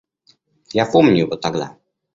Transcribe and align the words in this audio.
Я 0.73 0.87
помню 0.87 1.19
его 1.19 1.35
тогда. 1.35 1.77